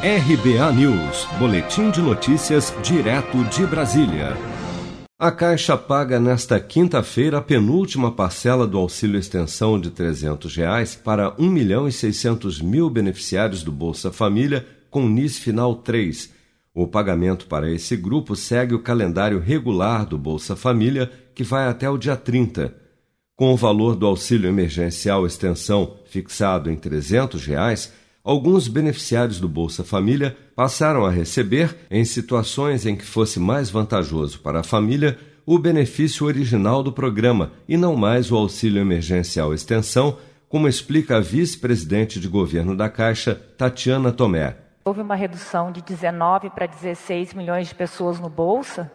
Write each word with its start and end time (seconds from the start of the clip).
RBA 0.00 0.72
News, 0.74 1.26
Boletim 1.40 1.90
de 1.90 2.00
Notícias, 2.00 2.72
direto 2.84 3.42
de 3.46 3.66
Brasília. 3.66 4.36
A 5.18 5.32
Caixa 5.32 5.76
paga 5.76 6.20
nesta 6.20 6.60
quinta-feira 6.60 7.38
a 7.38 7.42
penúltima 7.42 8.12
parcela 8.12 8.64
do 8.64 8.78
auxílio 8.78 9.18
extensão 9.18 9.76
de 9.80 9.90
300 9.90 10.54
reais 10.54 10.94
para 10.94 11.34
1 11.36 11.50
milhão 11.50 11.88
e 11.88 11.90
600 11.90 12.62
mil 12.62 12.88
beneficiários 12.88 13.64
do 13.64 13.72
Bolsa 13.72 14.12
Família 14.12 14.64
com 14.88 15.08
NIS 15.08 15.36
Final 15.38 15.74
3. 15.74 16.32
O 16.72 16.86
pagamento 16.86 17.48
para 17.48 17.68
esse 17.68 17.96
grupo 17.96 18.36
segue 18.36 18.76
o 18.76 18.82
calendário 18.82 19.40
regular 19.40 20.06
do 20.06 20.16
Bolsa 20.16 20.54
Família, 20.54 21.10
que 21.34 21.42
vai 21.42 21.66
até 21.66 21.90
o 21.90 21.98
dia 21.98 22.14
30. 22.14 22.72
Com 23.34 23.52
o 23.52 23.56
valor 23.56 23.96
do 23.96 24.06
auxílio 24.06 24.48
emergencial 24.48 25.26
extensão 25.26 25.96
fixado 26.06 26.70
em 26.70 26.76
300 26.76 27.44
reais, 27.44 27.92
alguns 28.28 28.68
beneficiários 28.68 29.40
do 29.40 29.48
Bolsa 29.48 29.82
Família 29.82 30.36
passaram 30.54 31.06
a 31.06 31.10
receber, 31.10 31.74
em 31.90 32.04
situações 32.04 32.84
em 32.84 32.94
que 32.94 33.06
fosse 33.06 33.40
mais 33.40 33.70
vantajoso 33.70 34.40
para 34.40 34.60
a 34.60 34.62
família, 34.62 35.18
o 35.46 35.58
benefício 35.58 36.26
original 36.26 36.82
do 36.82 36.92
programa 36.92 37.52
e 37.66 37.74
não 37.74 37.96
mais 37.96 38.30
o 38.30 38.36
auxílio 38.36 38.82
emergencial 38.82 39.54
extensão, 39.54 40.18
como 40.46 40.68
explica 40.68 41.16
a 41.16 41.20
vice-presidente 41.20 42.20
de 42.20 42.28
governo 42.28 42.76
da 42.76 42.90
Caixa, 42.90 43.34
Tatiana 43.56 44.12
Tomé. 44.12 44.58
Houve 44.84 45.00
uma 45.00 45.14
redução 45.14 45.72
de 45.72 45.80
19 45.80 46.50
para 46.50 46.66
16 46.66 47.32
milhões 47.32 47.68
de 47.68 47.74
pessoas 47.74 48.20
no 48.20 48.28
Bolsa, 48.28 48.92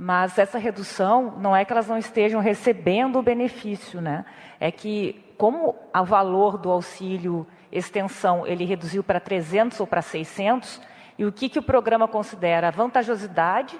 mas 0.00 0.38
essa 0.38 0.58
redução 0.58 1.34
não 1.38 1.56
é 1.56 1.64
que 1.64 1.72
elas 1.72 1.88
não 1.88 1.98
estejam 1.98 2.40
recebendo 2.40 3.18
o 3.18 3.22
benefício, 3.22 4.00
né? 4.00 4.24
É 4.60 4.70
que 4.70 5.34
como 5.36 5.74
o 5.92 6.04
valor 6.04 6.56
do 6.56 6.70
auxílio 6.70 7.44
extensão 7.72 8.46
ele 8.46 8.64
reduziu 8.64 9.02
para 9.02 9.18
300 9.18 9.80
ou 9.80 9.88
para 9.88 10.00
600, 10.00 10.80
e 11.18 11.24
o 11.24 11.32
que, 11.32 11.48
que 11.48 11.58
o 11.58 11.62
programa 11.62 12.06
considera 12.06 12.68
a 12.68 12.70
vantajosidade 12.70 13.76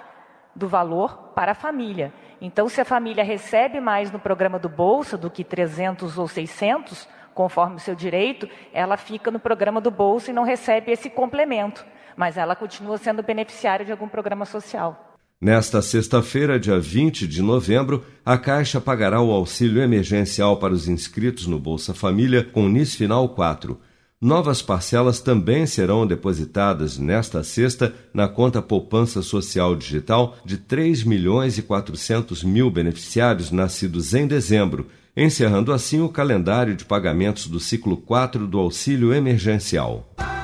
do 0.53 0.67
valor 0.67 1.31
para 1.33 1.53
a 1.53 1.55
família. 1.55 2.11
Então, 2.41 2.67
se 2.67 2.81
a 2.81 2.85
família 2.85 3.23
recebe 3.23 3.79
mais 3.79 4.11
no 4.11 4.19
programa 4.19 4.59
do 4.59 4.67
Bolsa 4.67 5.17
do 5.17 5.29
que 5.29 5.45
300 5.45 6.17
ou 6.17 6.27
600, 6.27 7.07
conforme 7.33 7.77
o 7.77 7.79
seu 7.79 7.95
direito, 7.95 8.49
ela 8.73 8.97
fica 8.97 9.31
no 9.31 9.39
programa 9.39 9.79
do 9.79 9.89
Bolsa 9.89 10.31
e 10.31 10.33
não 10.33 10.43
recebe 10.43 10.91
esse 10.91 11.09
complemento, 11.09 11.85
mas 12.17 12.37
ela 12.37 12.57
continua 12.57 12.97
sendo 12.97 13.23
beneficiária 13.23 13.85
de 13.85 13.91
algum 13.93 14.09
programa 14.09 14.43
social. 14.43 15.08
Nesta 15.41 15.81
sexta-feira, 15.81 16.59
dia 16.59 16.77
20 16.77 17.25
de 17.25 17.41
novembro, 17.41 18.03
a 18.25 18.37
Caixa 18.37 18.81
pagará 18.81 19.21
o 19.21 19.31
auxílio 19.31 19.81
emergencial 19.81 20.57
para 20.57 20.73
os 20.73 20.89
inscritos 20.89 21.47
no 21.47 21.57
Bolsa 21.57 21.93
Família 21.93 22.43
com 22.43 22.67
NIS 22.67 22.93
Final 22.95 23.29
4. 23.29 23.79
Novas 24.19 24.61
parcelas 24.61 25.21
também 25.21 25.65
serão 25.65 26.05
depositadas 26.05 26.97
nesta 26.97 27.41
sexta 27.41 27.95
na 28.13 28.27
conta 28.27 28.61
Poupança 28.61 29.21
Social 29.21 29.77
Digital 29.77 30.35
de 30.43 30.57
3 30.57 31.05
milhões 31.05 31.57
e 31.57 31.61
400 31.61 32.43
mil 32.43 32.69
beneficiários 32.69 33.49
nascidos 33.49 34.13
em 34.13 34.27
dezembro, 34.27 34.87
encerrando 35.15 35.71
assim 35.71 36.01
o 36.01 36.09
calendário 36.09 36.75
de 36.75 36.83
pagamentos 36.83 37.47
do 37.47 37.61
ciclo 37.61 37.95
4 37.95 38.45
do 38.45 38.59
auxílio 38.59 39.13
emergencial. 39.13 40.08